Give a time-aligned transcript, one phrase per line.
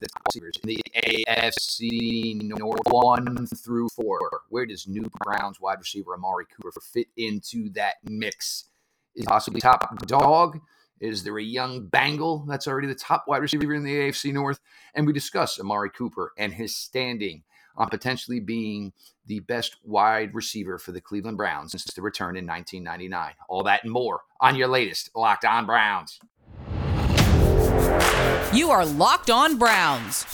[0.00, 4.18] the receivers in the AFC North one through four.
[4.48, 8.64] Where does new Browns wide receiver Amari Cooper fit into that mix?
[9.14, 10.58] Is possibly top dog?
[11.00, 14.60] Is there a young Bengal that's already the top wide receiver in the AFC North?
[14.94, 17.42] And we discuss Amari Cooper and his standing
[17.76, 18.92] on potentially being
[19.26, 23.32] the best wide receiver for the Cleveland Browns since the return in 1999.
[23.48, 26.18] All that and more on your latest Locked On Browns.
[28.52, 30.26] You are Locked On Browns,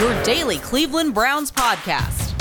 [0.00, 2.36] your daily Cleveland Browns podcast,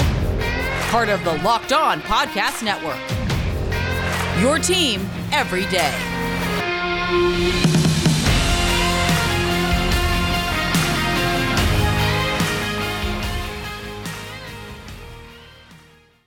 [0.90, 2.99] part of the Locked On Podcast Network.
[4.41, 5.94] Your team every day.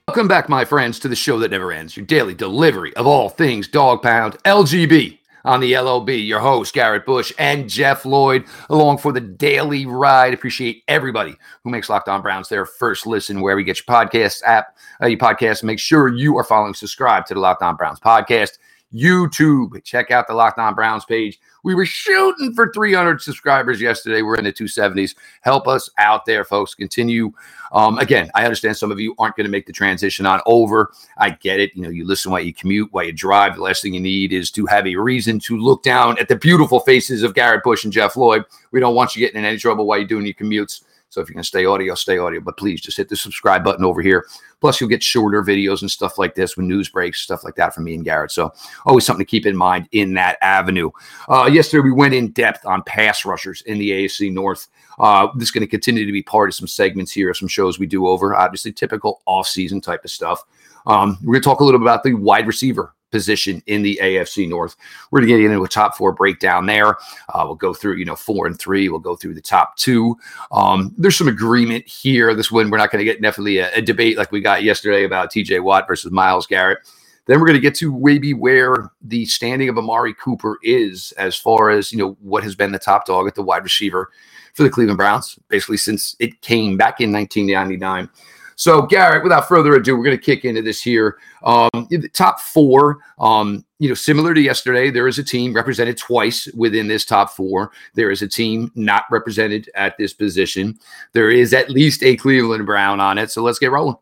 [0.07, 3.29] Welcome back, my friends, to the show that never ends, your daily delivery of all
[3.29, 6.09] things dog pound LGB on the LOB.
[6.09, 10.33] Your host, Garrett Bush and Jeff Lloyd, along for the daily ride.
[10.33, 14.41] Appreciate everybody who makes Locked On Browns their first listen where we get your podcast
[14.45, 15.63] app, uh, your podcast.
[15.63, 18.57] Make sure you are following, subscribe to the Locked On Browns podcast.
[18.93, 19.83] YouTube.
[19.83, 21.39] Check out the Locked On Browns page.
[21.67, 24.21] We were shooting for 300 subscribers yesterday.
[24.21, 25.15] We're in the 270s.
[25.41, 26.73] Help us out there, folks.
[26.73, 27.33] Continue.
[27.73, 30.93] Um, again, I understand some of you aren't going to make the transition on over.
[31.17, 31.75] I get it.
[31.75, 33.55] You know, you listen while you commute, while you drive.
[33.55, 36.37] The last thing you need is to have a reason to look down at the
[36.37, 38.45] beautiful faces of Garrett Bush and Jeff Lloyd.
[38.71, 40.83] We don't want you getting in any trouble while you're doing your commutes.
[41.09, 42.41] So if going to stay audio, stay audio.
[42.41, 44.27] But please just hit the subscribe button over here.
[44.59, 47.73] Plus, you'll get shorter videos and stuff like this when news breaks, stuff like that
[47.73, 48.31] from me and Garrett.
[48.31, 48.53] So
[48.85, 50.89] always something to keep in mind in that avenue.
[51.29, 54.67] Uh, yesterday, we went in depth on pass rushers in the AFC North.
[54.99, 57.79] Uh, this is going to continue to be part of some segments here, some shows
[57.79, 60.43] we do over, obviously typical off-season type of stuff.
[60.87, 63.99] Um, we're going to talk a little bit about the wide receiver position in the
[64.01, 64.75] AFC North.
[65.11, 66.97] We're going to get into a top four breakdown there.
[67.29, 68.89] Uh, we'll go through, you know, four and three.
[68.89, 70.17] We'll go through the top two.
[70.51, 72.33] Um, there's some agreement here.
[72.33, 75.03] This one, we're not going to get definitely a, a, debate like we got yesterday
[75.03, 76.79] about TJ Watt versus Myles Garrett.
[77.25, 81.35] Then we're going to get to maybe where the standing of Amari Cooper is as
[81.35, 84.11] far as, you know, what has been the top dog at the wide receiver
[84.53, 88.09] for the Cleveland Browns, basically since it came back in 1999.
[88.57, 91.19] So, Garrett, without further ado, we're going to kick into this here.
[91.43, 91.69] Um,
[92.11, 96.87] top four, um, you know, similar to yesterday, there is a team represented twice within
[96.87, 97.71] this top four.
[97.93, 100.79] There is a team not represented at this position.
[101.13, 103.29] There is at least a Cleveland Brown on it.
[103.29, 103.97] So let's get rolling.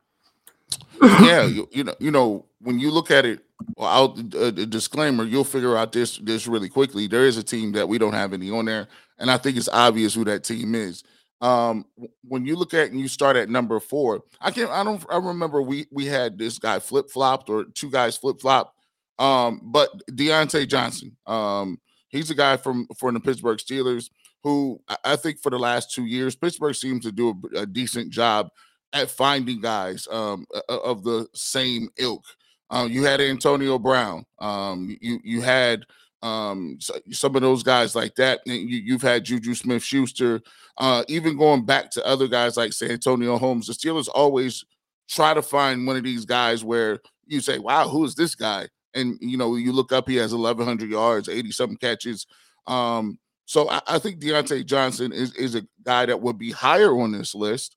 [1.02, 3.42] yeah, you, you know, you know, when you look at it,
[3.76, 7.08] well, a disclaimer, you'll figure out this this really quickly.
[7.08, 8.88] There is a team that we don't have any on there,
[9.20, 11.04] and I think it's obvious who that team is
[11.42, 11.86] um
[12.24, 15.18] when you look at and you start at number four i can't i don't i
[15.18, 18.74] remember we we had this guy flip-flopped or two guys flip-flopped
[19.20, 21.78] um but Diontae Johnson um
[22.10, 24.10] he's a guy from from the pittsburgh steelers
[24.44, 28.12] who i think for the last two years pittsburgh seems to do a, a decent
[28.12, 28.48] job
[28.94, 32.24] at finding guys um of the same ilk.
[32.70, 35.84] Um you had antonio brown um you you had
[36.22, 36.80] um,
[37.12, 38.42] some of those guys like that.
[38.46, 40.42] You, have had Juju Smith Schuster,
[40.78, 43.68] uh, even going back to other guys like Santonio Holmes.
[43.68, 44.66] The Steelers always
[45.08, 48.68] try to find one of these guys where you say, wow, who is this guy?
[48.94, 52.26] And, you know, you look up, he has 1,100 yards, 80 something catches.
[52.66, 56.98] Um, so I, I, think Diontae Johnson is, is a guy that would be higher
[57.00, 57.76] on this list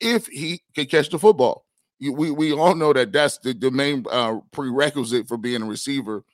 [0.00, 1.64] if he can catch the football.
[2.00, 6.24] We, we all know that that's the, the main uh, prerequisite for being a receiver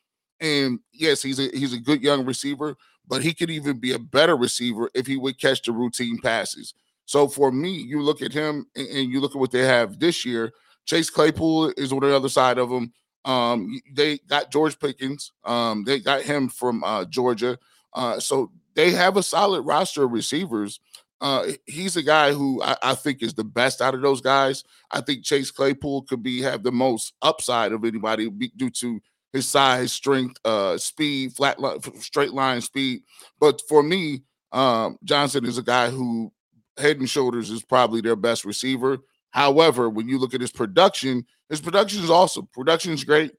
[0.40, 2.76] and yes, he's a he's a good young receiver,
[3.06, 6.74] but he could even be a better receiver if he would catch the routine passes.
[7.04, 9.98] So for me, you look at him and, and you look at what they have
[9.98, 10.52] this year.
[10.84, 12.92] Chase Claypool is on the other side of them.
[13.24, 15.32] Um, they got George Pickens.
[15.44, 17.58] Um, they got him from uh, Georgia.
[17.92, 20.78] Uh, so they have a solid roster of receivers.
[21.20, 24.64] Uh, he's a guy who I, I, think is the best out of those guys.
[24.90, 29.00] I think Chase Claypool could be have the most upside of anybody due to
[29.36, 33.02] his size, strength, uh, speed, flat line, straight line speed.
[33.38, 36.32] But for me, um, Johnson is a guy who
[36.78, 38.98] head and shoulders is probably their best receiver.
[39.30, 42.48] However, when you look at his production, his production is awesome.
[42.52, 43.32] Production is great.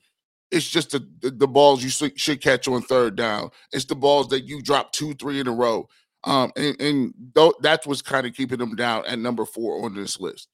[0.51, 3.49] It's just the, the, the balls you should catch on third down.
[3.73, 5.89] It's the balls that you drop two, three in a row.
[6.23, 9.93] Um, and, and th- that's what's kind of keeping them down at number four on
[9.93, 10.47] this list.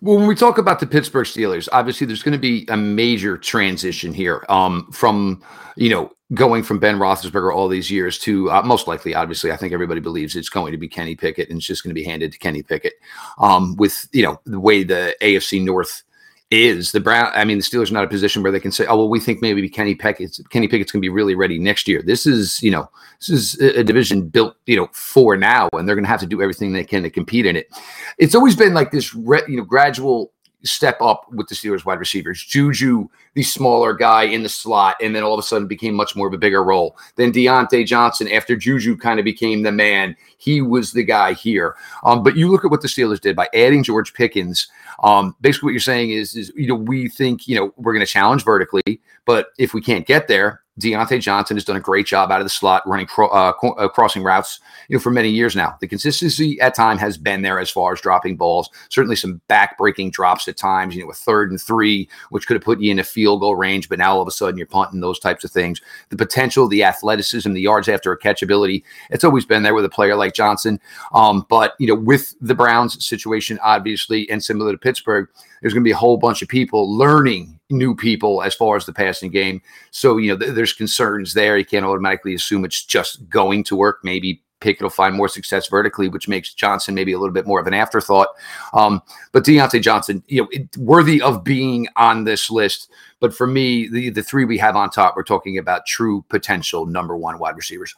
[0.00, 3.36] Well, when we talk about the Pittsburgh Steelers, obviously there's going to be a major
[3.36, 5.42] transition here um, from,
[5.76, 9.56] you know, going from Ben Roethlisberger all these years to uh, most likely, obviously, I
[9.56, 12.04] think everybody believes it's going to be Kenny Pickett and it's just going to be
[12.04, 12.94] handed to Kenny Pickett.
[13.38, 16.04] Um, with, you know, the way the AFC North
[16.50, 17.30] is the Brown.
[17.34, 19.20] I mean, the Steelers are not a position where they can say, "Oh, well, we
[19.20, 22.62] think maybe Kenny Pickett's Kenny Pickett's going to be really ready next year." This is,
[22.62, 22.90] you know,
[23.20, 26.26] this is a division built, you know, for now, and they're going to have to
[26.26, 27.68] do everything they can to compete in it.
[28.16, 30.32] It's always been like this, you know, gradual
[30.64, 32.42] step up with the Steelers wide receivers.
[32.42, 36.16] Juju, the smaller guy in the slot, and then all of a sudden became much
[36.16, 36.96] more of a bigger role.
[37.16, 41.76] Then Diontae Johnson, after Juju kind of became the man, he was the guy here.
[42.04, 44.68] Um, but you look at what the Steelers did by adding George Pickens.
[45.02, 48.04] Um, basically, what you're saying is, is you know, we think you know we're going
[48.04, 52.06] to challenge vertically, but if we can't get there, Diontae Johnson has done a great
[52.06, 55.10] job out of the slot running cro- uh, co- uh, crossing routes, you know, for
[55.10, 55.76] many years now.
[55.80, 58.70] The consistency at time has been there as far as dropping balls.
[58.88, 60.94] Certainly some back-breaking drops at times.
[60.94, 63.56] You know, a third and three, which could have put you in a field goal
[63.56, 65.80] range, but now all of a sudden you're punting those types of things.
[66.10, 69.90] The potential, the athleticism, the yards after a catchability, it's always been there with a
[69.90, 70.80] player like Johnson.
[71.12, 75.28] Um, but you know, with the Browns situation, obviously, and similar to Pittsburgh,
[75.60, 78.86] there's going to be a whole bunch of people learning new people as far as
[78.86, 79.60] the passing game.
[79.90, 81.58] So, you know, th- there's concerns there.
[81.58, 84.00] You can't automatically assume it's just going to work.
[84.02, 87.60] Maybe Pickett will find more success vertically, which makes Johnson maybe a little bit more
[87.60, 88.28] of an afterthought.
[88.72, 89.02] Um,
[89.32, 92.90] but Diontae Johnson, you know, it, worthy of being on this list.
[93.20, 96.86] But for me, the, the three we have on top, we're talking about true potential
[96.86, 97.94] number one wide receivers.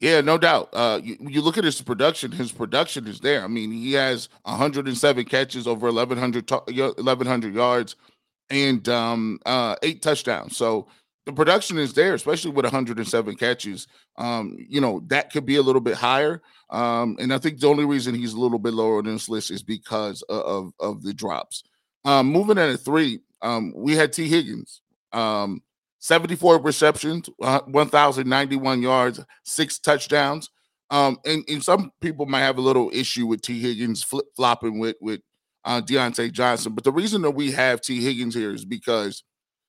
[0.00, 0.68] Yeah, no doubt.
[0.74, 3.42] Uh, you, you, look at his production; his production is there.
[3.42, 7.96] I mean, he has 107 catches, over 1100 1100 yards,
[8.50, 10.54] and um, uh, eight touchdowns.
[10.54, 10.86] So
[11.24, 13.88] the production is there, especially with 107 catches.
[14.18, 17.68] Um, you know that could be a little bit higher, um, and I think the
[17.68, 21.02] only reason he's a little bit lower on this list is because of of, of
[21.02, 21.64] the drops.
[22.04, 24.82] Um, moving at a three, um, we had Tee Higgins.
[25.96, 30.50] Um, 74 receptions, uh, 1,091 yards, six touchdowns.
[30.90, 34.78] Um, and, and some people might have a little issue with Tee Higgins flip flopping
[34.78, 35.20] with with
[35.64, 39.24] uh, Diontae Johnson, but the reason that we have Tee Higgins here is because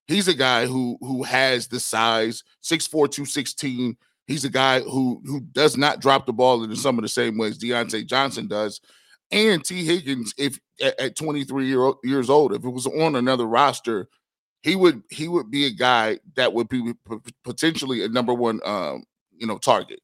[0.05, 3.97] he's a guy who who has the size 6'4", 216.
[4.27, 7.35] He's a guy who who does not drop the ball in some of the same
[7.35, 8.79] ways Diontae Johnson does.
[9.31, 13.47] And Tee Higgins, if at, at 23 year, years old, if it was on another
[13.47, 14.07] roster,
[14.61, 16.93] he would he would be a guy that would be
[17.43, 19.03] potentially a number one um,
[19.37, 19.99] you know target.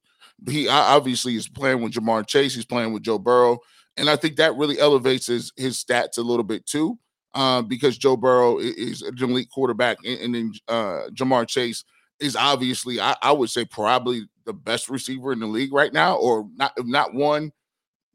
[0.47, 2.53] He obviously is playing with Ja'Marr Chase.
[2.55, 3.59] He's playing with Joe Burrow,
[3.97, 6.97] and I think that really elevates his his stats a little bit too,
[7.33, 11.83] uh, because Joe Burrow is an elite quarterback, and, and then uh, Ja'Marr Chase
[12.19, 16.15] is obviously I, I, would say probably the best receiver in the league right now,
[16.15, 17.51] or not not one,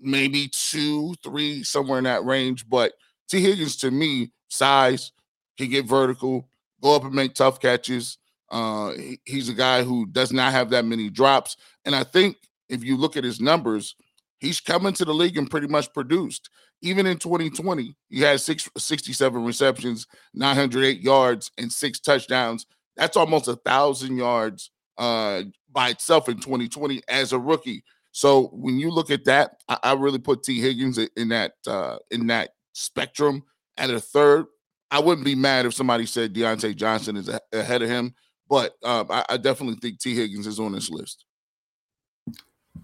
[0.01, 2.69] maybe two, three, somewhere in that range.
[2.69, 2.93] But
[3.29, 5.13] Tee Higgins to me, size,
[5.59, 6.49] he get vertical,
[6.83, 8.19] go up and make tough catches.
[8.51, 11.57] Uh, he, he's a guy who does not have that many drops.
[11.85, 12.37] And I think
[12.69, 13.97] if you look at his numbers,
[14.39, 16.49] he's coming to the league and pretty much produced.
[16.81, 22.67] Even in 2020, he had six, 67 receptions, 908 yards, and six touchdowns.
[22.97, 27.83] That's almost a thousand yards uh, by itself in 2020 as a rookie.
[28.13, 31.99] So when you look at that, I, I really put Tee Higgins in that uh,
[32.11, 33.43] in that spectrum
[33.77, 34.47] at a third.
[34.91, 38.15] I wouldn't be mad if somebody said Diontae Johnson is ahead of him,
[38.49, 41.25] but um, I, I, definitely think Tee Higgins is on this list.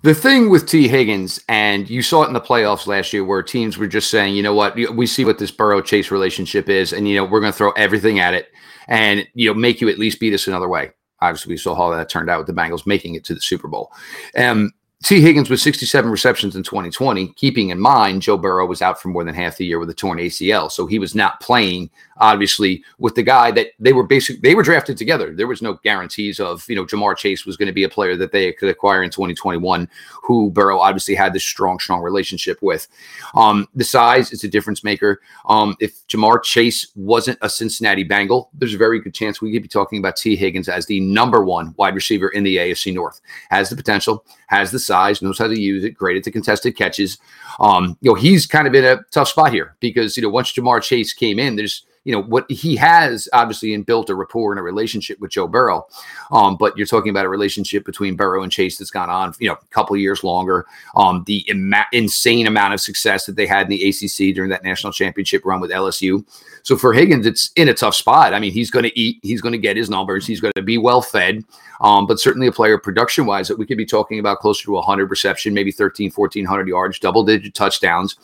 [0.02, 3.42] The thing with Tee Higgins, and you saw it in the playoffs last year, where
[3.42, 6.92] teams were just saying, you know what, we see what this Burrow Chase relationship is,
[6.92, 8.48] and you know we're going to throw everything at it,
[8.88, 10.90] and you know make you at least beat us another way.
[11.22, 13.68] Obviously, we saw how that turned out with the Bengals making it to the Super
[13.68, 13.92] Bowl.
[14.36, 14.72] Um,
[15.04, 19.08] Tee Higgins with 67 receptions in 2020, keeping in mind Joe Burrow was out for
[19.08, 20.72] more than half the year with a torn ACL.
[20.72, 24.62] So he was not playing, obviously, with the guy that they were basically they were
[24.62, 25.34] drafted together.
[25.34, 28.16] There was no guarantees of, you know, Ja'Marr Chase was going to be a player
[28.16, 29.88] that they could acquire in 2021,
[30.22, 32.88] who Burrow obviously had this strong, strong relationship with.
[33.34, 35.20] Um, the size is a difference maker.
[35.46, 39.62] Um, if Ja'Marr Chase wasn't a Cincinnati Bengal, there's a very good chance we could
[39.62, 43.20] be talking about Tee Higgins as the number one wide receiver in the AFC North.
[43.50, 46.76] Has the potential, has the size knows how to use it, great at the contested
[46.76, 47.18] catches.
[47.60, 50.52] Um, you know, he's kind of in a tough spot here because, you know, once
[50.52, 54.52] Ja'Marr Chase came in, there's you know what he has obviously and built a rapport
[54.52, 55.86] and a relationship with Joe Burrow.
[56.30, 59.48] Um, but you're talking about a relationship between Burrow and Chase that's gone on, you
[59.48, 60.66] know, a couple years longer.
[60.96, 64.64] Um, the ima- insane amount of success that they had in the ACC during that
[64.64, 66.24] national championship run with LSU.
[66.62, 68.32] So for Higgins, it's in a tough spot.
[68.32, 70.62] I mean, he's going to eat, he's going to get his numbers, he's going to
[70.62, 71.44] be well fed.
[71.80, 74.72] Um, but certainly a player production wise that we could be talking about closer to
[74.72, 78.16] 100 reception, maybe 13, 1400 yards, double digit touchdowns.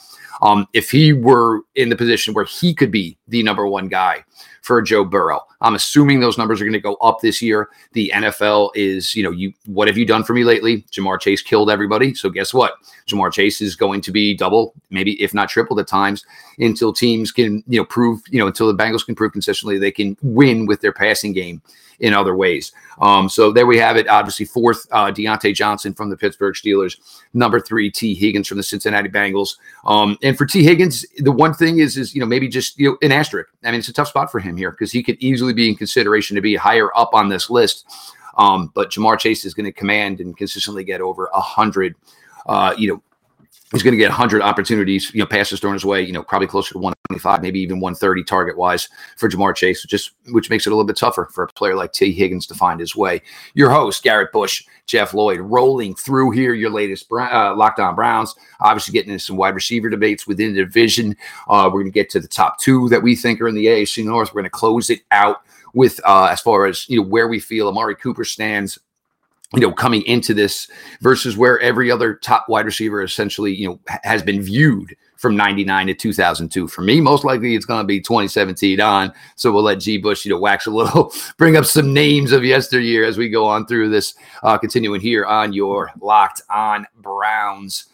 [0.42, 4.24] Um, if he were in the position where he could be the number one guy
[4.62, 7.68] for Joe Burrow, I'm assuming those numbers are going to go up this year.
[7.92, 10.82] The NFL is, you know, you what have you done for me lately?
[10.92, 12.14] Ja'Marr Chase killed everybody.
[12.14, 12.74] So guess what?
[13.06, 16.24] Ja'Marr Chase is going to be double, maybe if not triple the times
[16.58, 19.90] until teams can, you know, prove, you know, until the Bengals can prove consistently they
[19.90, 21.62] can win with their passing game
[22.00, 22.72] in other ways.
[23.00, 24.08] Um, so there we have it.
[24.08, 26.96] Obviously, fourth, uh, Diontae Johnson from the Pittsburgh Steelers.
[27.34, 29.56] Number three, Tee Higgins from the Cincinnati Bengals.
[29.84, 32.90] Um, and for Tee Higgins, the one thing is, is you know maybe just you
[32.90, 33.50] know an asterisk.
[33.62, 35.76] I mean, it's a tough spot for him here because he could easily be in
[35.76, 37.86] consideration to be higher up on this list.
[38.36, 41.94] Um, but Ja'Marr Chase is going to command and consistently get over a hundred.
[42.46, 43.02] Uh, you know,
[43.72, 46.48] he's going to get 100 opportunities, you know, passes thrown his way, you know, probably
[46.48, 50.70] closer to 125, maybe even 130 target wise for Ja'Marr Chase, just which makes it
[50.70, 53.22] a little bit tougher for a player like Tee Higgins to find his way.
[53.54, 58.34] Your host, Garrett Bush, Jeff Lloyd, rolling through here your latest uh, Locked On Browns,
[58.60, 61.16] obviously getting into some wide receiver debates within the division.
[61.48, 63.66] Uh, we're going to get to the top two that we think are in the
[63.66, 64.30] AFC North.
[64.30, 67.38] We're going to close it out with uh, as far as you know where we
[67.38, 68.78] feel Amari Cooper stands
[69.54, 73.80] you know, coming into this versus where every other top wide receiver essentially, you know,
[74.04, 76.68] has been viewed from 99 to 2002.
[76.68, 79.12] For me, most likely it's going to be 2017 on.
[79.34, 82.44] So we'll let G Bush, you know, wax a little, bring up some names of
[82.44, 87.86] yesteryear as we go on through this, uh, continuing here on your Locked On Browns.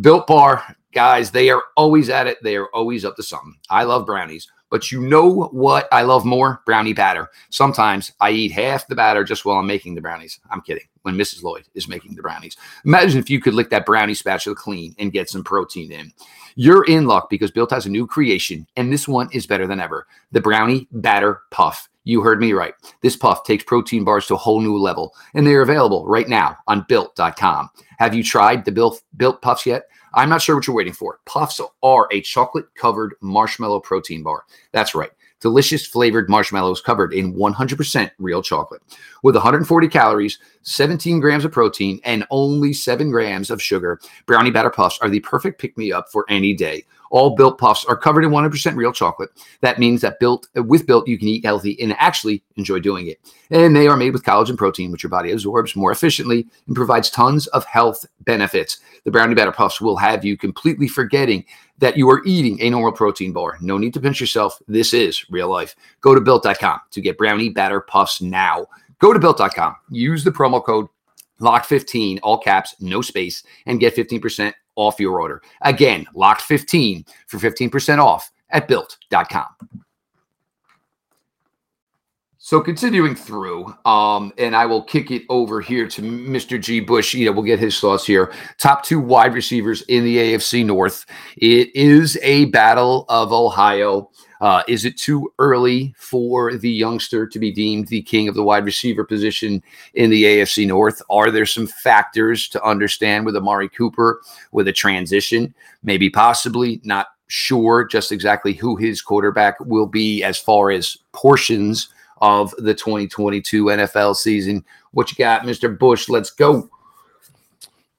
[0.00, 2.38] Built Bar, guys, they are always at it.
[2.42, 3.54] They are always up to something.
[3.70, 4.50] I love brownies.
[4.70, 6.62] But you know what I love more?
[6.66, 7.30] Brownie batter.
[7.50, 10.40] Sometimes I eat half the batter just while I'm making the brownies.
[10.50, 10.84] I'm kidding.
[11.02, 11.42] When Mrs.
[11.42, 12.56] Lloyd is making the brownies.
[12.84, 16.12] Imagine if you could lick that brownie spatula clean and get some protein in.
[16.56, 19.78] You're in luck because Built has a new creation, and this one is better than
[19.78, 20.06] ever.
[20.32, 21.88] The Brownie Batter Puff.
[22.04, 22.72] You heard me right.
[23.02, 26.56] This puff takes protein bars to a whole new level, and they're available right now
[26.66, 27.68] on built.com.
[27.98, 29.88] Have you tried the Built, Built Puffs yet?
[30.16, 31.20] I'm not sure what you're waiting for.
[31.26, 34.44] Puffs are a chocolate covered marshmallow protein bar.
[34.72, 35.10] That's right.
[35.40, 38.82] Delicious flavored marshmallows covered in 100% real chocolate.
[39.22, 44.70] With 140 calories, 17 grams of protein, and only 7 grams of sugar, Brownie Batter
[44.70, 46.84] Puffs are the perfect pick me up for any day.
[47.10, 49.30] All built puffs are covered in 100% real chocolate.
[49.60, 53.20] That means that built with built you can eat healthy and actually enjoy doing it.
[53.50, 57.10] And they are made with collagen protein, which your body absorbs more efficiently and provides
[57.10, 58.78] tons of health benefits.
[59.04, 61.44] The brownie batter puffs will have you completely forgetting
[61.78, 63.58] that you are eating a normal protein bar.
[63.60, 64.60] No need to pinch yourself.
[64.66, 65.76] This is real life.
[66.00, 68.66] Go to built.com to get brownie batter puffs now.
[68.98, 69.76] Go to built.com.
[69.90, 70.86] Use the promo code
[71.40, 75.42] LOCK15, all caps, no space, and get 15% off your order.
[75.62, 79.46] Again, locked 15 for 15% off at built.com.
[82.46, 86.62] So continuing through, um, and I will kick it over here to Mr.
[86.62, 86.78] G.
[86.78, 87.12] Bush.
[87.12, 88.32] You know, we'll get his thoughts here.
[88.56, 91.06] Top two wide receivers in the AFC North.
[91.38, 94.12] It is a battle of Ohio.
[94.40, 98.44] Uh, is it too early for the youngster to be deemed the king of the
[98.44, 99.60] wide receiver position
[99.94, 101.02] in the AFC North?
[101.10, 104.20] Are there some factors to understand with Amari Cooper
[104.52, 105.52] with a transition?
[105.82, 111.88] Maybe possibly, not sure just exactly who his quarterback will be as far as portions
[112.18, 114.64] of the 2022 NFL season.
[114.92, 115.76] What you got, Mr.
[115.76, 116.08] Bush?
[116.08, 116.70] Let's go.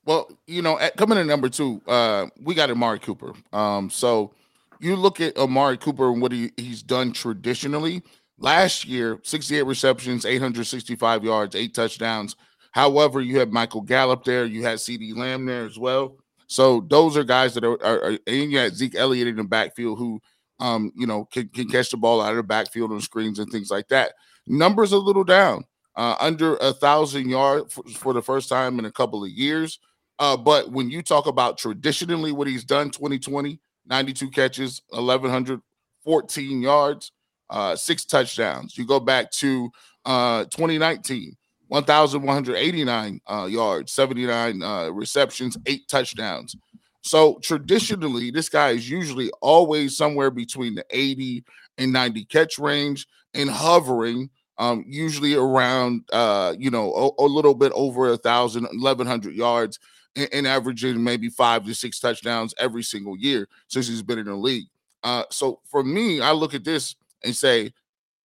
[0.05, 3.33] Well, you know, at, coming in number two, uh, we got Amari Cooper.
[3.51, 4.31] Um, so
[4.79, 8.01] you look at Amari Cooper and what he, he's done traditionally.
[8.39, 12.35] Last year, 68 receptions, 865 yards, eight touchdowns.
[12.71, 16.15] However, you had Michael Gallup there, you had CeeDee Lamb there as well.
[16.47, 19.43] So those are guys that are, are, are and you had Zeke Elliott in the
[19.43, 20.21] backfield who
[20.59, 23.51] um, you know, can, can catch the ball out of the backfield on screens and
[23.51, 24.13] things like that.
[24.47, 28.85] Numbers a little down, uh, under a thousand yards for, for, the first time in
[28.85, 29.79] a couple of years.
[30.19, 37.11] Uh, but when you talk about traditionally what he's done 2020, 92 catches, 1,114 yards,
[37.49, 38.77] uh, six touchdowns.
[38.77, 39.69] You go back to
[40.05, 41.35] uh, 2019,
[41.67, 46.55] 1,189 uh, yards, 79 uh, receptions, eight touchdowns.
[47.01, 51.43] So traditionally, this guy is usually always somewhere between the 80
[51.77, 57.53] and 90 catch range and hovering um, usually around uh, you know a, a, little
[57.53, 59.79] bit over a thousand 1100 yards
[60.15, 64.25] and, and, averaging maybe five to six touchdowns every single year since he's been in
[64.25, 64.67] the league.
[65.03, 67.71] Uh, so for me i look at this and say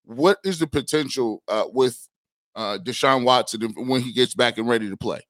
[0.05, 2.09] what is the potential uh, with
[2.57, 5.21] uh, deshaun watson when he gets back and ready to play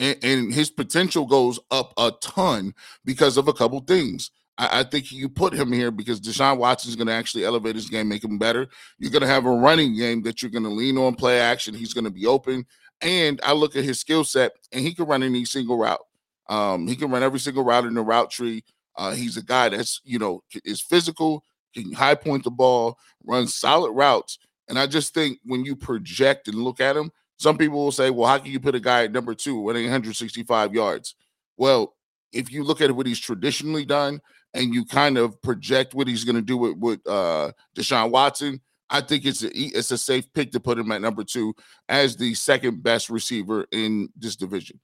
[0.00, 4.30] and, and his potential goes up a ton because of a couple things.
[4.58, 7.88] I, think you put him here because Deshaun Watson is going to actually elevate his
[7.88, 8.66] game, make him better.
[8.98, 11.72] You're going to have a running game that you're going to lean on, play action.
[11.72, 12.66] He's going to be open.
[13.00, 16.04] And I look at his skill set, and he can run any single route.
[16.50, 18.62] Um, he can run every single route in the route tree.
[18.96, 21.42] Uh, he's a guy that's you know is physical,
[21.74, 24.38] can high point the ball, runs solid routes,
[24.68, 28.10] And I just think when you project and look at him, some people will say,
[28.10, 31.14] well, how can you put a guy at number two with 865 yards?
[31.56, 31.94] Well,
[32.34, 34.20] if you look at what he's traditionally done
[34.52, 38.60] and you kind of project what he's going to do with, with uh, Deshaun Watson,
[38.90, 41.54] I think it's a it's a safe pick to put him at number two
[41.88, 44.78] as the second best receiver in this division.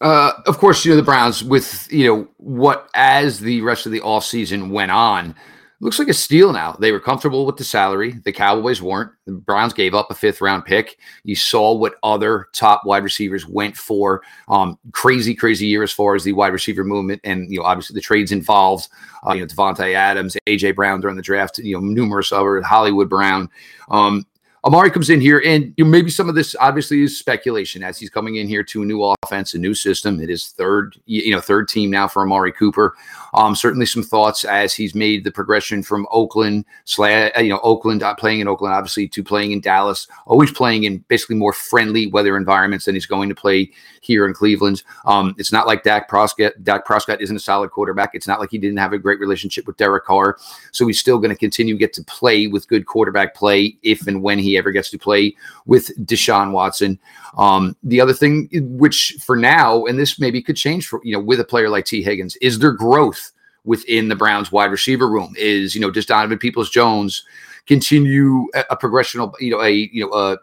[0.00, 3.92] Uh, of course, you know the Browns with you know what as the rest of
[3.92, 5.34] the offseason went on,
[5.80, 6.72] looks like a steal now.
[6.72, 8.12] They were comfortable with the salary.
[8.24, 9.12] The Cowboys weren't.
[9.26, 10.98] The Browns gave up a fifth round pick.
[11.24, 14.22] You saw what other top wide receivers went for.
[14.48, 17.94] Um, crazy, crazy year as far as the wide receiver movement, and you know obviously
[17.94, 18.88] the trades involved.
[19.26, 21.58] Uh, you know Davante Adams, AJ Brown during the draft.
[21.58, 23.48] You know numerous other Hollywood Brown.
[23.90, 24.26] Um,
[24.64, 27.98] Amari comes in here, and you know, maybe some of this obviously is speculation as
[27.98, 30.20] he's coming in here to a new offense, a new system.
[30.20, 32.96] It is third, you know, third team now for Amari Cooper.
[33.34, 36.64] Um, certainly some thoughts as he's made the progression from Oakland,
[36.98, 40.08] you know, Oakland uh, playing in Oakland, obviously, to playing in Dallas.
[40.26, 44.34] Always playing in basically more friendly weather environments than he's going to play here in
[44.34, 44.82] Cleveland.
[45.06, 46.52] Um, it's not like Dak Prescott.
[46.64, 48.10] Dak Prescott isn't a solid quarterback.
[48.14, 50.36] It's not like he didn't have a great relationship with Derek Carr,
[50.72, 54.06] so he's still going to continue to get to play with good quarterback play if
[54.06, 55.34] and when he ever gets to play
[55.66, 56.98] with Deshaun Watson.
[57.36, 61.20] Um, the other thing, which for now, and this maybe could change for you know
[61.20, 63.32] with a player like Tee Higgins, is there growth
[63.64, 65.34] within the Browns wide receiver room?
[65.36, 67.24] Is you know does Donovan Peoples Jones
[67.66, 70.38] continue a, a progressional, you know, a you know a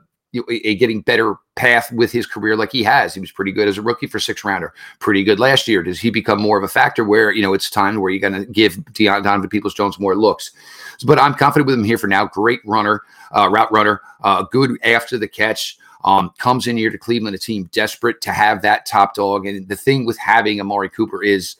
[0.50, 3.14] a getting better path with his career like he has.
[3.14, 5.84] He was pretty good as a rookie for six rounder, pretty good last year.
[5.84, 8.46] Does he become more of a factor where, you know, it's time where you're going
[8.46, 10.52] to give Deion Donovan Peoples Jones more looks?
[11.06, 12.26] But I'm confident with him here for now.
[12.26, 13.02] Great runner,
[13.36, 15.78] uh, route runner, uh, good after the catch.
[16.04, 19.48] Um, comes in here to Cleveland, a team desperate to have that top dog.
[19.48, 21.56] And the thing with having Amari Cooper is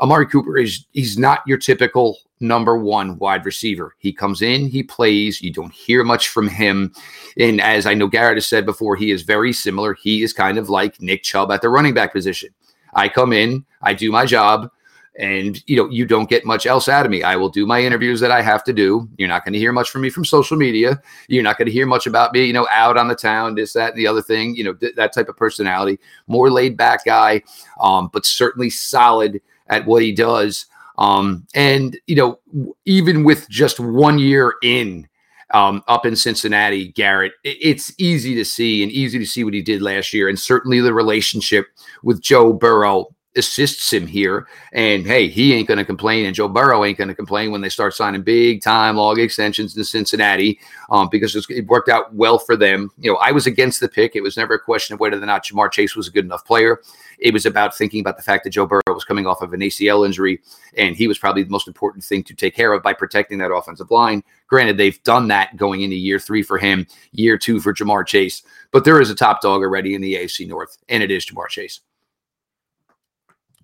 [0.00, 3.94] Amari Cooper is he's not your typical number one wide receiver.
[3.98, 5.42] He comes in, he plays.
[5.42, 6.92] You don't hear much from him.
[7.38, 9.94] And as I know Garrett has said before, he is very similar.
[9.94, 12.50] He is kind of like Nick Chubb at the running back position.
[12.94, 14.70] I come in, I do my job,
[15.18, 17.82] and you know you don't get much else out of me i will do my
[17.82, 20.24] interviews that i have to do you're not going to hear much from me from
[20.24, 23.14] social media you're not going to hear much about me you know out on the
[23.14, 26.50] town this that and the other thing you know th- that type of personality more
[26.50, 27.42] laid back guy
[27.80, 30.66] um, but certainly solid at what he does
[30.98, 32.38] um, and you know
[32.84, 35.08] even with just one year in
[35.54, 39.62] um, up in Cincinnati, Garrett, it's easy to see and easy to see what he
[39.62, 41.66] did last year, and certainly the relationship
[42.02, 44.46] with Joe Burrow assists him here.
[44.72, 47.60] And hey, he ain't going to complain, and Joe Burrow ain't going to complain when
[47.60, 50.58] they start signing big time long extensions in Cincinnati
[50.90, 52.90] um, because it worked out well for them.
[52.98, 54.16] You know, I was against the pick.
[54.16, 56.44] It was never a question of whether or not Ja'Marr Chase was a good enough
[56.44, 56.82] player.
[57.18, 59.60] It was about thinking about the fact that Joe Burrow was coming off of an
[59.60, 60.40] ACL injury,
[60.76, 63.52] and he was probably the most important thing to take care of by protecting that
[63.52, 64.22] offensive line.
[64.46, 68.42] Granted, they've done that going into year three for him, year two for Ja'Marr Chase,
[68.70, 71.48] but there is a top dog already in the AFC North, and it is Ja'Marr
[71.48, 71.80] Chase.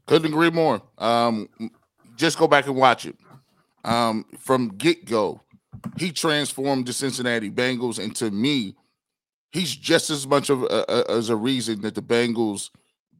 [0.06, 0.82] Couldn't agree more.
[0.98, 1.48] Um,
[2.16, 3.16] just go back and watch it.
[3.84, 5.42] Um, from get go,
[5.98, 8.74] he transformed the Cincinnati Bengals, and to me,
[9.52, 12.70] he's just as much of a, a, as a reason that the Bengals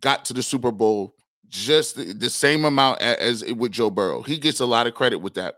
[0.04, 1.14] got to the Super Bowl.
[1.48, 4.22] Just the, the same amount as, as with Joe Burrow.
[4.22, 5.54] He gets a lot of credit with that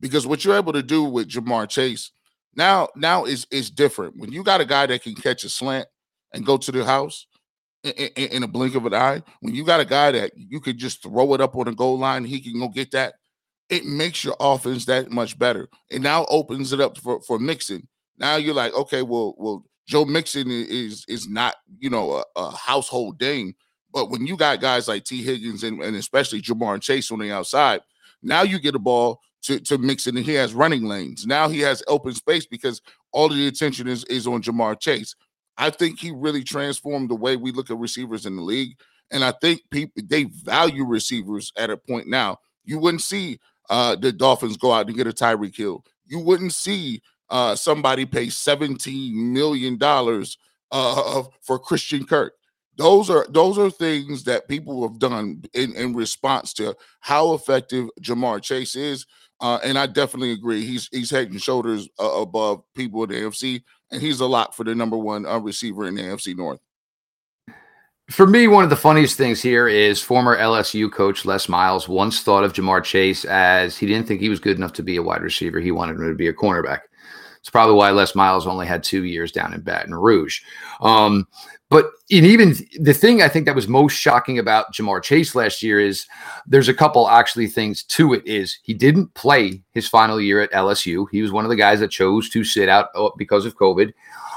[0.00, 2.10] because what you're able to do with Ja'Marr Chase
[2.56, 4.16] now now is is different.
[4.16, 5.86] When you got a guy that can catch a slant
[6.32, 7.26] and go to the house,
[7.82, 9.22] in, in, a blink of an eye.
[9.40, 11.98] When you got a guy that you could just throw it up on the goal
[11.98, 13.14] line, he can go get that.
[13.68, 15.68] It makes your offense that much better.
[15.90, 17.88] It now opens it up for for Mixon.
[18.18, 22.56] Now you're like, okay, well, well, Joe Mixon is is not you know a, a
[22.56, 23.54] household name,
[23.92, 27.32] but when you got guys like Tee Higgins and, and especially Ja'Marr Chase on the
[27.32, 27.80] outside,
[28.22, 31.26] now you get a ball to, to Mixon and he has running lanes.
[31.26, 35.14] Now he has open space because all of the attention is, is on Ja'Marr Chase.
[35.56, 38.78] I think he really transformed the way we look at receivers in the league.
[39.10, 42.38] And I think people they value receivers at a point now.
[42.64, 45.84] You wouldn't see uh, the Dolphins go out and get a Tyreek Hill.
[46.06, 50.38] You wouldn't see uh, somebody pay 17 million dollars
[50.70, 52.34] uh, for Christian Kirk.
[52.80, 57.90] Those are those are things that people have done in, in response to how effective
[58.00, 59.04] Ja'Marr Chase is.
[59.38, 60.64] Uh, and I definitely agree.
[60.64, 64.54] He's he's head and shoulders uh, above people in the AFC and he's a lock
[64.54, 66.60] for the number one uh, receiver in the AFC North.
[68.08, 72.22] For me, one of the funniest things here is former LSU coach Les Miles once
[72.22, 75.02] thought of Ja'Marr Chase as he didn't think he was good enough to be a
[75.02, 75.60] wide receiver.
[75.60, 76.80] He wanted him to be a cornerback.
[77.38, 80.40] It's probably why Les Miles only had two years down in Baton Rouge.
[80.80, 81.26] Um,
[81.70, 85.62] But in even the thing I think that was most shocking about Ja'Marr Chase last
[85.62, 86.06] year is
[86.44, 90.50] there's a couple actually things to it is he didn't play his final year at
[90.50, 91.06] LSU.
[91.12, 93.92] He was one of the guys that chose to sit out uh, because of COVID.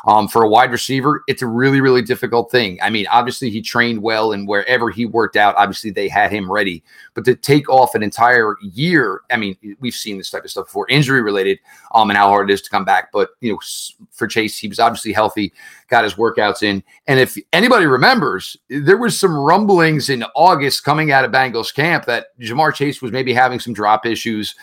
[0.06, 2.78] Um, for a wide receiver, it's a really, really difficult thing.
[2.82, 6.52] I mean, obviously he trained well, and wherever he worked out, obviously they had him
[6.52, 6.84] ready.
[7.14, 10.66] But to take off an entire year, I mean, we've seen this type of stuff
[10.66, 11.60] before, injury related,
[11.94, 13.14] um, and how hard it is to come back.
[13.14, 13.60] But you know,
[14.12, 15.54] for Chase, he was obviously healthy,
[15.88, 21.12] got his workouts in, and if anybody remembers, there was some rumblings in August coming
[21.12, 24.54] out of Bengals camp that Ja'Marr Chase was maybe having some drop issues.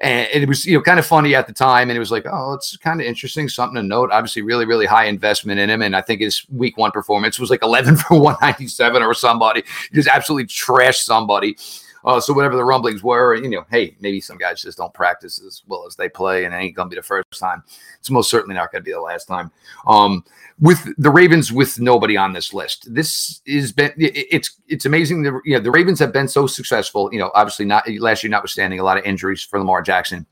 [0.00, 1.88] And it was you know kind of funny at the time.
[1.88, 4.10] And it was like oh it's kind of interesting something to note.
[4.12, 5.82] Obviously really really high investment in him.
[5.82, 9.62] And i think his week one performance was like 11 for 197 or somebody.
[9.90, 11.56] He just absolutely trashed somebody
[12.08, 15.42] uh, so whatever the rumblings were, you know, hey, maybe some guys just don't practice
[15.46, 17.62] as well as they play, and it ain't gonna be the first time.
[18.00, 19.50] It's most certainly not gonna be the last time.
[19.86, 20.24] Um,
[20.58, 25.22] with the Ravens, with nobody on this list, this is been it's it's amazing.
[25.22, 27.10] The you know the Ravens have been so successful.
[27.12, 30.24] You know, obviously not last year, notwithstanding a lot of injuries for Lamar Jackson.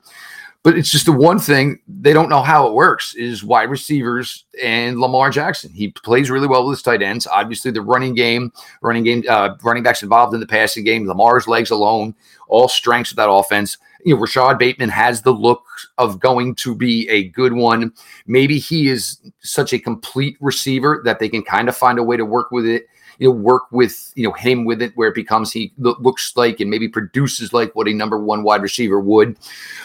[0.63, 4.45] But it's just the one thing they don't know how it works is wide receivers
[4.61, 5.71] and Lamar Jackson.
[5.71, 7.25] He plays really well with his tight ends.
[7.25, 11.07] Obviously, the running game, running game, uh, running backs involved in the passing game.
[11.07, 12.15] Lamar's legs alone,
[12.49, 13.77] all strengths of that offense.
[14.03, 15.63] You know, Rashod Bateman has the look
[15.97, 17.93] of going to be a good one.
[18.25, 22.17] Maybe he is such a complete receiver that they can kind of find a way
[22.17, 22.87] to work with it
[23.19, 26.59] you know work with you know him with it where it becomes he looks like
[26.59, 29.37] and maybe produces like what a number one wide receiver would.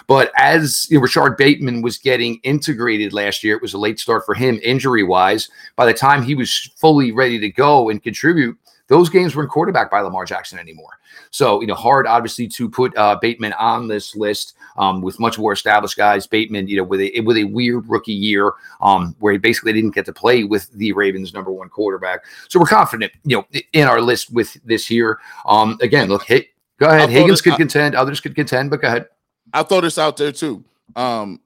[0.07, 4.01] But as you know, Rashod Bateman was getting integrated last year, it was a late
[4.01, 5.49] start for him injury wise.
[5.77, 8.57] By the time he was fully ready to go and contribute,
[8.93, 10.99] those games weren't quarterback by Lamar Jackson anymore.
[11.31, 15.39] So, you know, hard obviously to put uh, Bateman on this list um, with much
[15.39, 16.27] more established guys.
[16.27, 18.53] Bateman, you know, with a with a weird rookie year
[18.83, 22.27] um, where he basically didn't get to play with the Ravens' number one quarterback.
[22.51, 25.19] So we're confident, you know, in our list with this here.
[25.47, 27.09] Um, again, look, hey, go ahead.
[27.09, 29.07] Higgins could I, contend, others could contend, but go ahead.
[29.55, 30.65] I'll throw this out there too.
[30.97, 31.41] Um,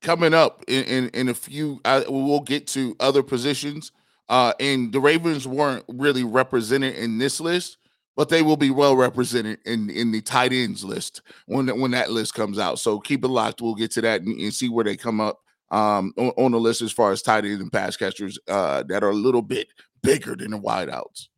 [0.00, 3.92] coming up in, in, in a few, I, we'll get to other positions.
[4.32, 7.76] Uh, and the Ravens weren't really represented in this list
[8.16, 12.10] but they will be well represented in in the tight ends list when when that
[12.10, 12.78] list comes out.
[12.78, 13.62] So keep it locked.
[13.62, 15.40] We'll get to that and, and see where they come up
[15.70, 19.02] um, on, on, the list as far as tight ends and pass catchers uh, that
[19.02, 19.68] are a little bit
[20.02, 21.28] bigger than the wideouts.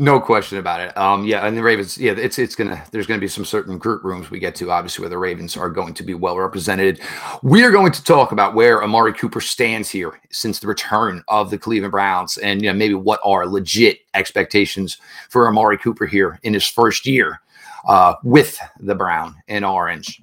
[0.00, 0.96] No question about it.
[0.96, 4.04] Um, yeah, and the Ravens, yeah, it's it's gonna there's gonna be some certain group
[4.04, 7.00] rooms we get to, obviously, where the Ravens are going to be well represented.
[7.42, 11.50] We are going to talk about where Amari Cooper stands here since the return of
[11.50, 14.98] the Cleveland Browns, and you know, maybe what are legit expectations
[15.30, 17.40] for Amari Cooper here in his first year
[17.88, 20.22] uh, with the Brown and Orange.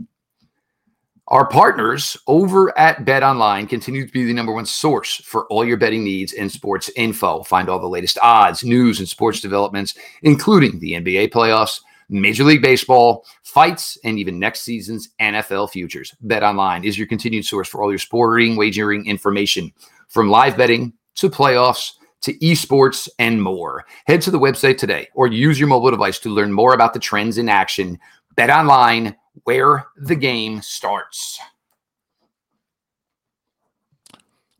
[1.29, 5.65] Our partners over at Bet Online continue to be the number one source for all
[5.65, 7.41] your betting needs and sports info.
[7.41, 12.61] Find all the latest odds, news, and sports developments, including the NBA playoffs, Major League
[12.61, 16.13] Baseball, fights, and even next season's NFL futures.
[16.21, 19.73] Bet Online is your continued source for all your sporting wagering information,
[20.09, 23.85] from live betting to playoffs to esports and more.
[24.05, 26.99] Head to the website today or use your mobile device to learn more about the
[26.99, 27.97] trends in action.
[28.35, 31.39] Bet Online where the game starts.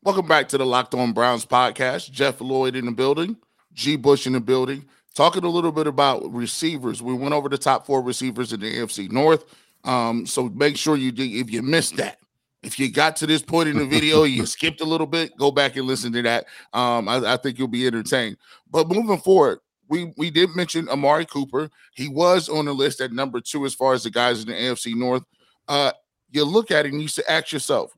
[0.03, 2.11] Welcome back to the Locked On Browns podcast.
[2.11, 3.37] Jeff Lloyd in the building,
[3.73, 3.95] G.
[3.95, 4.85] Bush in the building.
[5.15, 7.01] Talking a little bit about receivers.
[7.01, 9.45] We went over the top four receivers in the AFC North.
[9.83, 12.19] Um, so make sure you do, if you missed that,
[12.63, 15.51] if you got to this point in the video, you skipped a little bit, go
[15.51, 16.45] back and listen to that.
[16.73, 18.37] Um, I, I think you'll be entertained.
[18.69, 21.69] But moving forward, we we did mention Amari Cooper.
[21.93, 24.53] He was on the list at number two as far as the guys in the
[24.53, 25.23] AFC North.
[25.67, 25.91] Uh,
[26.31, 27.91] you look at it and you say, ask yourself,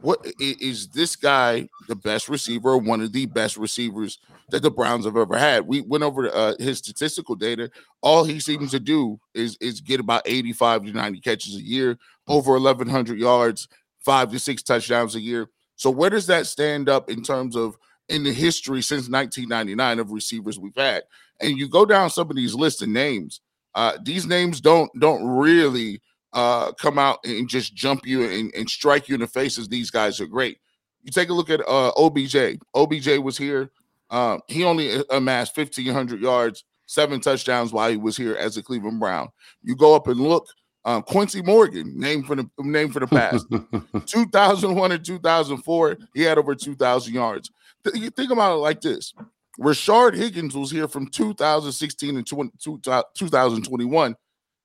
[0.00, 4.18] what is this guy the best receiver, one of the best receivers
[4.50, 5.66] that the Browns have ever had?
[5.66, 7.70] We went over uh, his statistical data.
[8.02, 11.98] All he seems to do is is get about 85 to 90 catches a year,
[12.28, 13.68] over 1100 yards,
[14.04, 15.48] five to six touchdowns a year.
[15.76, 17.76] So where does that stand up in terms of
[18.08, 21.02] in the history since 1999 of receivers we've had.
[21.40, 23.40] And you go down some of these lists of names.
[23.74, 26.00] Uh, these names don't don't really
[26.32, 29.68] uh, come out and just jump you and, and, strike you in the face as
[29.68, 30.58] these guys are great.
[31.02, 32.58] You take a look at uh, OBJ.
[32.74, 33.70] OBJ was here.
[34.10, 39.00] Uh, he only amassed 1,500 yards, seven touchdowns while he was here as a Cleveland
[39.00, 39.28] Brown.
[39.62, 40.46] You go up and look.
[40.84, 43.44] Um, Quincy Morgan, name for the name for the past,
[44.06, 47.50] 2001 and 2004, he had over 2,000 yards
[47.94, 49.12] you think about it like this
[49.58, 54.16] Rashard Higgins was here from 2016 and 20, 2021.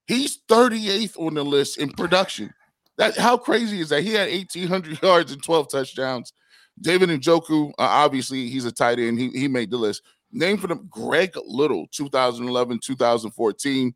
[0.08, 2.54] He's 38th on the list in production.
[2.98, 4.04] That how crazy is that?
[4.04, 6.34] He had 1,800 yards and 12 touchdowns.
[6.80, 9.20] David Njoku, uh, obviously, he's a tight end.
[9.20, 10.02] He, he made the list.
[10.32, 13.94] Name for them Greg Little, 2011, 2014.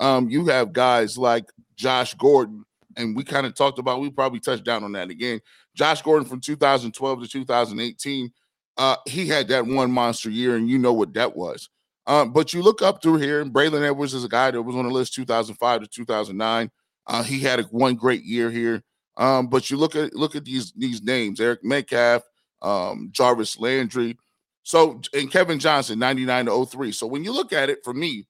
[0.00, 1.44] Um, you have guys like
[1.76, 2.64] Josh Gordon,
[2.96, 5.40] and we kind of talked about, we probably touched down on that again.
[5.74, 8.32] Josh Gordon from 2012 to 2018,
[8.78, 11.68] uh, he had that one monster year, and you know what that was.
[12.06, 14.76] Um, but you look up through here, and Braylon Edwards is a guy that was
[14.76, 16.70] on the list 2005 to 2009.
[17.06, 18.82] Uh, he had a, one great year here.
[19.18, 22.22] Um, but you look at look at these these names: Eric Metcalf,
[22.62, 24.16] um, Jarvis Landry,
[24.62, 26.92] so and Kevin Johnson, 99 to 03.
[26.92, 28.26] So when you look at it for me,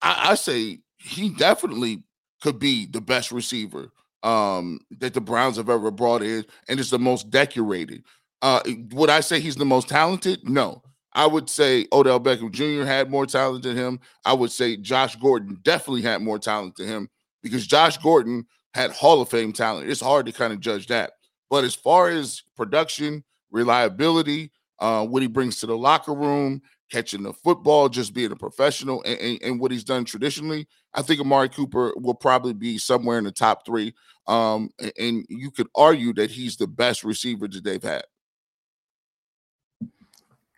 [0.00, 2.04] I, I say he definitely
[2.40, 3.90] could be the best receiver
[4.22, 8.02] um, that the Browns have ever brought in, and is the most decorated.
[8.44, 8.60] Uh,
[8.92, 10.46] would I say he's the most talented?
[10.46, 10.82] No.
[11.14, 12.84] I would say Odell Beckham Jr.
[12.84, 14.00] had more talent than him.
[14.26, 17.08] I would say Josh Gordon definitely had more talent than him
[17.42, 19.88] because Josh Gordon had Hall of Fame talent.
[19.88, 21.12] It's hard to kind of judge that.
[21.48, 26.60] But as far as production, reliability, uh, what he brings to the locker room,
[26.92, 31.00] catching the football, just being a professional, and, and, and, what he's done traditionally, I
[31.00, 33.94] think Amari Cooper will probably be somewhere in the top three.
[34.26, 38.04] Um, and, and you could argue that he's the best receiver that they've had.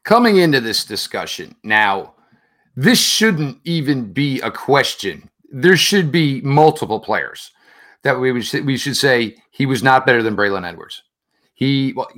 [0.06, 2.14] Coming into this discussion, now,
[2.76, 5.28] this shouldn't even be a question.
[5.50, 7.50] There should be multiple players
[8.04, 11.02] that we would we should say he was not better than Braylon Edwards.
[11.54, 12.08] He well,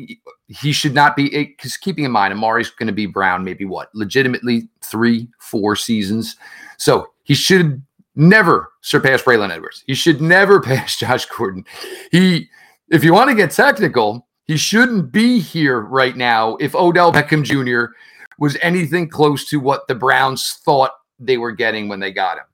[0.49, 3.65] he, should not be eh, because keeping in mind Amari's going to be Brown maybe
[3.65, 6.37] what legitimately three four seasons,
[6.77, 7.83] so he should
[8.15, 9.83] never surpass Braylon Edwards.
[9.87, 11.65] He should never pass Josh Gordon.
[12.13, 12.51] He,
[12.91, 17.45] if you want to get technical, he shouldn't be here right now if Odell Beckham
[17.45, 17.93] Jr.
[18.39, 22.45] was anything close to what the Browns thought they were getting when they got him.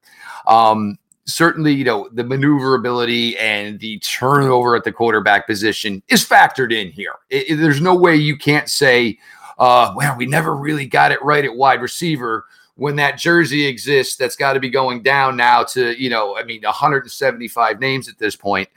[0.47, 6.73] Um, certainly, you know, the maneuverability and the turnover at the quarterback position is factored
[6.73, 7.15] in here.
[7.31, 9.19] It, it, there's no way you can't say,
[9.59, 14.17] uh, well, we never really got it right at wide receiver when that jersey exists
[14.17, 18.19] that's got to be going down now to, you know, I mean, 175 names at
[18.19, 18.69] this point.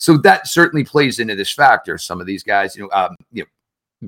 [0.00, 1.98] So that certainly plays into this factor.
[1.98, 3.48] Some of these guys, you know, um, you know,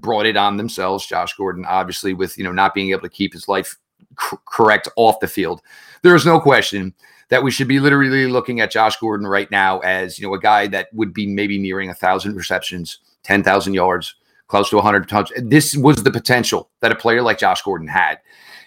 [0.00, 1.06] brought it on themselves.
[1.06, 3.76] Josh Gordon, obviously, with you know not being able to keep his life
[4.18, 5.60] c- correct off the field.
[6.02, 6.94] There is no question
[7.28, 10.40] that we should be literally looking at Josh Gordon right now as you know a
[10.40, 14.14] guy that would be maybe nearing a thousand receptions, ten thousand yards,
[14.48, 15.30] close to 100 touch.
[15.36, 18.18] This was the potential that a player like Josh Gordon had.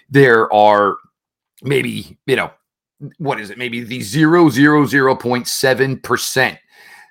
[0.08, 0.98] There are
[1.62, 2.52] maybe, you know,
[3.18, 3.58] what is it?
[3.58, 6.58] Maybe the 0.007%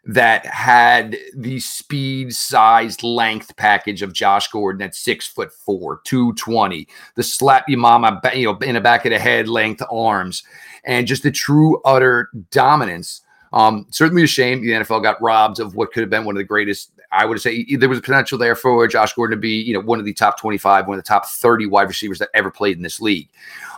[0.05, 6.87] that had the speed, size, length package of Josh Gordon at six foot four, 220,
[7.15, 10.43] the slap your mama, you know, in the back of the head length arms,
[10.83, 13.21] and just the true utter dominance.
[13.53, 16.39] Um, certainly a shame the NFL got robbed of what could have been one of
[16.39, 16.91] the greatest.
[17.11, 19.99] I would say there was potential there for Josh Gordon to be, you know, one
[19.99, 22.83] of the top 25, one of the top 30 wide receivers that ever played in
[22.83, 23.29] this league.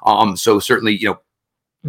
[0.03, 1.19] Um, so certainly, you know,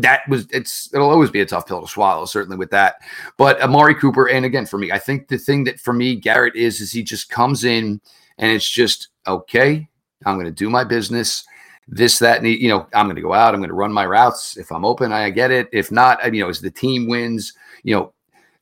[0.02, 2.96] that was it's it'll always be a tough pill to swallow certainly with that
[3.36, 6.54] but amari cooper and again for me i think the thing that for me garrett
[6.56, 8.00] is is he just comes in
[8.38, 9.88] and it's just okay
[10.26, 11.44] i'm going to do my business
[11.86, 14.06] this that and you know i'm going to go out i'm going to run my
[14.06, 17.52] routes if i'm open i get it if not you know as the team wins
[17.82, 18.12] you know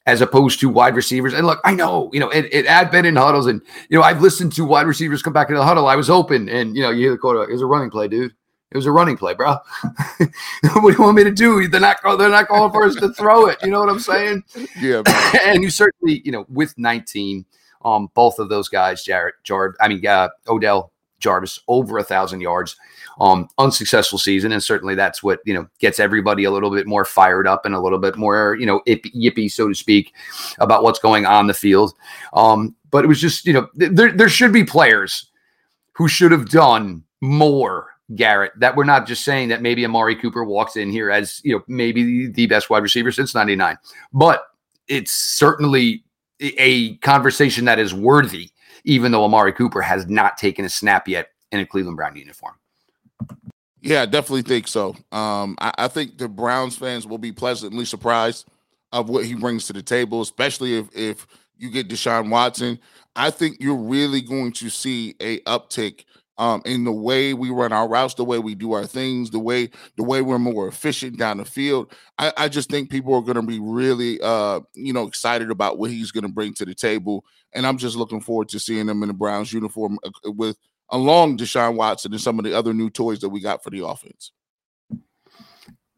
[0.07, 1.35] as opposed to wide receivers.
[1.35, 4.23] And look, I know, you know, it, it been in huddles, and you know, I've
[4.23, 5.89] listened to wide receivers come back into the huddle.
[5.89, 8.09] I was open, and you know, you hear the quote, "It was a running play,
[8.09, 8.33] dude."
[8.73, 9.57] It was a running play, bro.
[10.19, 11.69] what do you want me to do?
[11.69, 13.59] They're not they're not calling for us to throw it.
[13.63, 14.43] You know what I'm saying?
[14.81, 15.03] Yeah.
[15.47, 17.45] and you certainly, you know, with 19,
[17.85, 22.41] um, both of those guys, Jarrett, Jard, I mean, uh, Odell, Jarvis, over a thousand
[22.41, 22.77] yards.
[23.19, 27.07] Um, unsuccessful season, and certainly that's what you know gets everybody a little bit more
[27.07, 30.13] fired up and a little bit more you know yippy, so to speak,
[30.59, 31.95] about what's going on the field.
[32.35, 35.31] Um, but it was just you know th- there there should be players
[35.93, 40.45] who should have done more Garrett, that we're not just saying that maybe Amari Cooper
[40.45, 43.77] walks in here as, you know, maybe the best wide receiver since 99,
[44.13, 44.45] but
[44.89, 46.05] it's certainly
[46.41, 48.51] a conversation that is worthy,
[48.85, 52.55] even though Amari Cooper has not taken a snap yet in a Cleveland Brown uniform.
[53.81, 54.97] Yeah, I definitely think so.
[55.13, 58.49] Um, I, I, think the Browns fans will be pleasantly surprised
[58.93, 62.81] of what he brings to the table, especially if if you get Deshaun Watson.
[63.15, 66.05] I think you're really going to see a uptick
[66.39, 69.39] um, in the way we run our routes, the way we do our things, the
[69.39, 71.93] way the way we're more efficient down the field.
[72.19, 75.79] I, I just think people are going to be really, uh, you know, excited about
[75.79, 78.89] what he's going to bring to the table, and I'm just looking forward to seeing
[78.89, 80.59] him in the Browns uniform uh, with
[80.91, 83.85] along Deshaun Watson and some of the other new toys that we got for the
[83.85, 84.33] offense.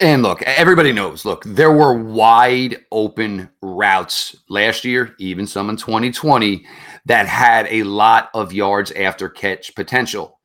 [0.00, 1.24] And look, everybody knows.
[1.24, 6.64] Look, there were wide open routes last year, even some in 2020,
[7.06, 10.38] that had a lot of yards after catch potential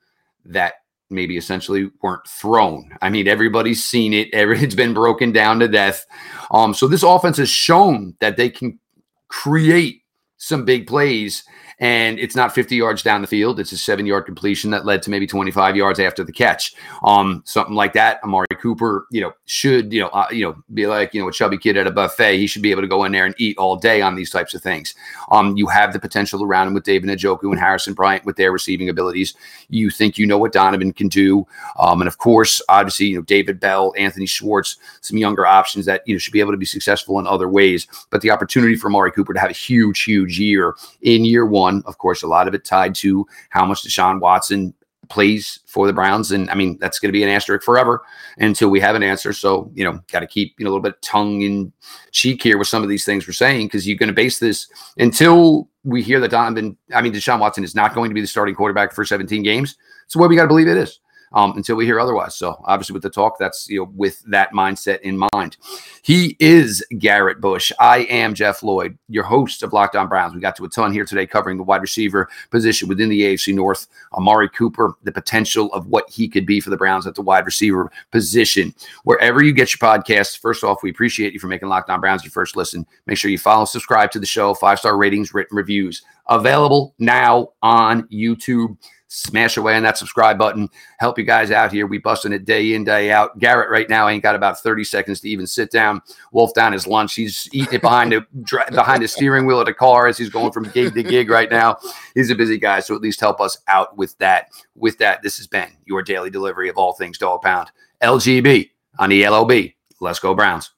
[0.46, 0.76] that
[1.12, 2.98] maybe essentially weren't thrown.
[3.04, 4.30] I mean, everybody's seen it.
[4.34, 6.06] It's been broken down to death.
[6.50, 8.80] Um, so this offense has shown that they can
[9.28, 10.02] create
[10.38, 11.44] some big plays
[11.80, 13.60] and it's not 50 yards down the field.
[13.60, 16.76] It's a seven yard completion that led to maybe 25 yards after the catch.
[17.04, 18.24] Um, something like that.
[18.24, 21.32] Amari Cooper, you know, should you know, uh, you know, be like you know a
[21.32, 22.38] chubby kid at a buffet.
[22.38, 24.54] He should be able to go in there and eat all day on these types
[24.54, 24.96] of things.
[25.32, 28.52] Um, you have the potential around him with David Njoku and Harrison Bryant with their
[28.52, 29.34] receiving abilities.
[29.70, 31.46] You think you know what Donovan can do,
[31.80, 36.04] um, and of course, obviously, you know, David Bell, Anthony Schwartz, some younger options that
[36.06, 37.88] you know should be able to be successful in other ways.
[38.10, 41.63] But the opportunity for Amari Cooper to have a huge, huge year in year one
[41.64, 41.84] one.
[41.86, 44.74] Of course, a lot of it tied to how much Deshaun Watson
[45.10, 46.32] plays for the Browns.
[46.32, 48.02] And I mean, that's going to be an asterisk forever
[48.38, 49.34] until we have an answer.
[49.34, 51.72] So, you know, got to keep you know, a little bit tongue in
[52.12, 54.68] cheek here with some of these things we're saying because you're going to base this
[54.98, 58.28] until we hear that Donovan, I mean, Deshaun Watson is not going to be the
[58.28, 59.76] starting quarterback for 17 games.
[60.08, 61.00] So, what we got to believe it is
[61.34, 62.36] um, until we hear otherwise.
[62.36, 65.58] So obviously, with the talk, that's you know with that mindset in mind.
[66.02, 67.72] He is Garrett Bush.
[67.80, 70.34] I am Jeff Lloyd, your host of Locked On Browns.
[70.34, 73.54] We got to a ton here today covering the wide receiver position within the AFC
[73.54, 73.88] North.
[74.14, 77.46] Amari Cooper, the potential of what he could be for the Browns at the wide
[77.46, 78.74] receiver position.
[79.04, 82.24] Wherever you get your podcasts, first off, we appreciate you for making Locked On Browns
[82.24, 82.86] your first listen.
[83.08, 87.50] Make sure you follow, subscribe to the show, five star ratings, written reviews available now
[87.62, 88.78] on YouTube
[89.14, 90.68] smash away on that subscribe button.
[90.98, 91.86] Help you guys out here.
[91.86, 93.38] We busting it day in, day out.
[93.38, 96.88] Garrett right now ain't got about 30 seconds to even sit down, wolf down his
[96.88, 97.14] lunch.
[97.14, 98.26] He's eating it behind the
[98.72, 101.50] behind the steering wheel of the car as he's going from gig to gig right
[101.50, 101.78] now.
[102.16, 104.50] He's a busy guy, so at least help us out with that.
[104.76, 107.72] With that, this has been your daily delivery of all things dog pound.
[108.02, 109.52] LGB on the LOB.
[110.02, 110.73] Let's go Browns.